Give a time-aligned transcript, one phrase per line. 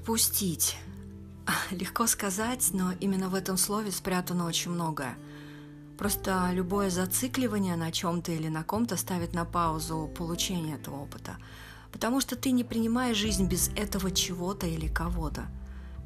[0.00, 0.78] Отпустить.
[1.70, 5.18] Легко сказать, но именно в этом слове спрятано очень многое.
[5.98, 11.36] Просто любое зацикливание на чем-то или на ком-то ставит на паузу получение этого опыта.
[11.92, 15.48] Потому что ты не принимаешь жизнь без этого чего-то или кого-то.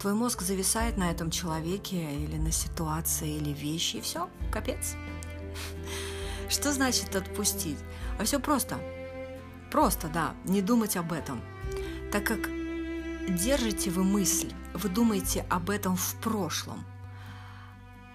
[0.01, 4.97] Твой мозг зависает на этом человеке или на ситуации или вещи, и все, капец.
[6.49, 7.79] Что значит отпустить?
[8.19, 8.77] А все просто.
[9.71, 11.41] Просто, да, не думать об этом.
[12.11, 12.64] Так как
[13.29, 16.85] держите вы мысль, вы думаете об этом в прошлом.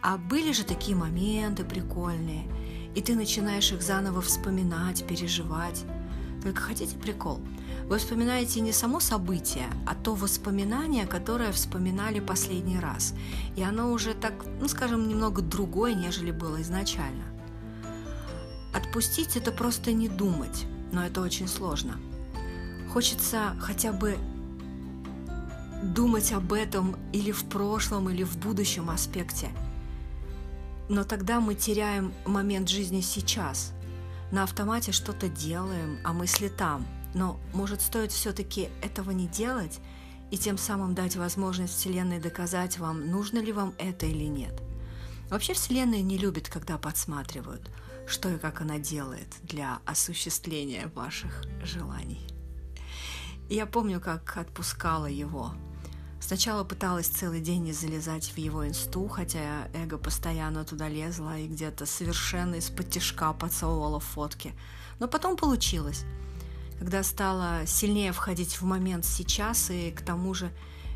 [0.01, 2.47] А были же такие моменты прикольные,
[2.95, 5.83] и ты начинаешь их заново вспоминать, переживать.
[6.41, 7.41] Только хотите прикол?
[7.89, 13.13] Вы вспоминаете не само событие, а то воспоминание, которое вспоминали последний раз.
[13.57, 17.23] И оно уже так, ну скажем, немного другое, нежели было изначально.
[18.73, 21.99] Отпустить это просто не думать, но это очень сложно.
[22.93, 24.17] Хочется хотя бы
[25.81, 29.49] думать об этом или в прошлом, или в будущем аспекте.
[30.89, 33.73] Но тогда мы теряем момент жизни сейчас.
[34.31, 36.85] На автомате что-то делаем, а мысли там.
[37.13, 39.79] Но может стоит все-таки этого не делать
[40.31, 44.61] и тем самым дать возможность Вселенной доказать вам, нужно ли вам это или нет.
[45.29, 47.71] Вообще Вселенная не любит, когда подсматривают,
[48.07, 52.27] что и как она делает для осуществления ваших желаний.
[53.49, 55.53] Я помню, как отпускала его–
[56.19, 61.47] Сначала пыталась целый день не залезать в его инсту, хотя эго постоянно туда лезла и
[61.47, 64.53] где-то совершенно из-под тяжка поцеловала фотки.
[64.99, 66.03] Но потом получилось.
[66.77, 70.51] Когда стала сильнее входить в момент сейчас и к тому же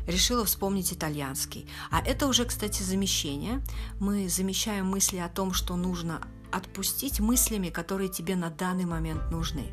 [0.06, 1.68] решила вспомнить итальянский.
[1.90, 3.62] А это уже, кстати, замещение.
[4.00, 6.20] Мы замещаем мысли о том, что нужно
[6.52, 9.72] отпустить мыслями, которые тебе на данный момент нужны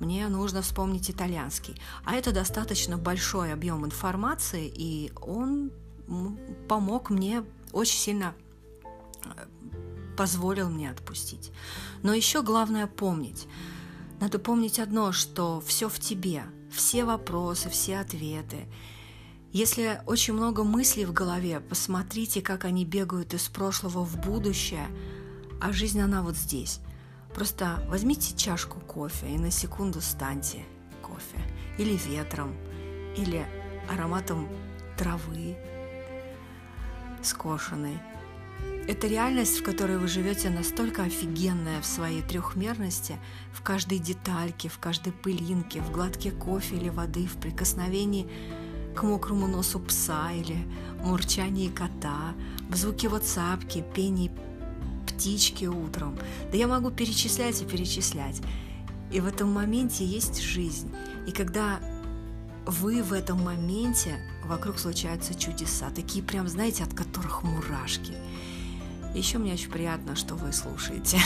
[0.00, 1.80] мне нужно вспомнить итальянский.
[2.04, 5.72] А это достаточно большой объем информации, и он
[6.68, 8.34] помог мне очень сильно
[9.24, 9.46] э,
[10.16, 11.52] позволил мне отпустить.
[12.02, 13.46] Но еще главное помнить.
[14.20, 18.66] Надо помнить одно, что все в тебе, все вопросы, все ответы.
[19.52, 24.88] Если очень много мыслей в голове, посмотрите, как они бегают из прошлого в будущее,
[25.60, 26.80] а жизнь она вот здесь.
[27.34, 30.64] Просто возьмите чашку кофе и на секунду станьте
[31.02, 31.38] кофе.
[31.78, 32.54] Или ветром,
[33.16, 33.46] или
[33.88, 34.48] ароматом
[34.96, 35.56] травы
[37.22, 37.98] скошенной.
[38.88, 43.18] Это реальность, в которой вы живете настолько офигенная в своей трехмерности,
[43.52, 48.28] в каждой детальке, в каждой пылинке, в глотке кофе или воды, в прикосновении
[48.96, 50.66] к мокрому носу пса или
[51.04, 52.34] мурчании кота,
[52.70, 54.32] в звуке ватсапки, пении
[55.18, 56.16] птички утром.
[56.52, 58.40] Да я могу перечислять и перечислять.
[59.10, 60.94] И в этом моменте есть жизнь.
[61.26, 61.80] И когда
[62.66, 68.12] вы в этом моменте, вокруг случаются чудеса, такие прям, знаете, от которых мурашки.
[69.14, 71.18] Еще мне очень приятно, что вы слушаете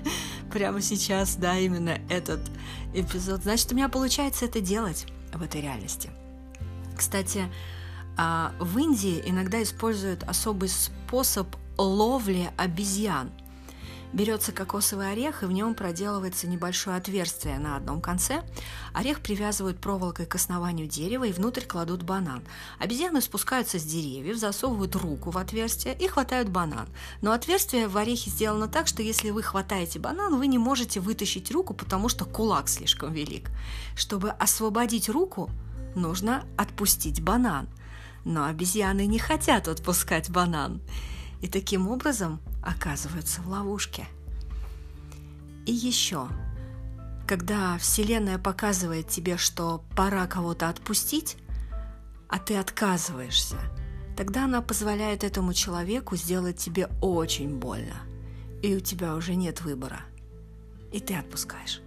[0.52, 2.40] прямо сейчас, да, именно этот
[2.94, 3.42] эпизод.
[3.42, 6.10] Значит, у меня получается это делать в этой реальности.
[6.96, 7.44] Кстати,
[8.16, 13.30] а, в Индии иногда используют особый способ ловли обезьян.
[14.12, 18.42] Берется кокосовый орех, и в нем проделывается небольшое отверстие на одном конце.
[18.92, 22.42] Орех привязывают проволокой к основанию дерева и внутрь кладут банан.
[22.80, 26.88] Обезьяны спускаются с деревьев, засовывают руку в отверстие и хватают банан.
[27.22, 31.52] Но отверстие в орехе сделано так, что если вы хватаете банан, вы не можете вытащить
[31.52, 33.50] руку, потому что кулак слишком велик.
[33.94, 35.50] Чтобы освободить руку,
[35.94, 37.68] нужно отпустить банан.
[38.24, 40.80] Но обезьяны не хотят отпускать банан
[41.40, 44.06] и таким образом оказываются в ловушке.
[45.66, 46.28] И еще,
[47.26, 51.36] когда Вселенная показывает тебе, что пора кого-то отпустить,
[52.28, 53.56] а ты отказываешься,
[54.16, 57.96] тогда она позволяет этому человеку сделать тебе очень больно,
[58.62, 60.00] и у тебя уже нет выбора,
[60.92, 61.80] и ты отпускаешь.